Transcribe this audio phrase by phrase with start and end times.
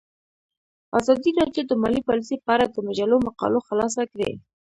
[0.99, 4.31] ازادي راډیو د مالي پالیسي په اړه د مجلو مقالو خلاصه کړې.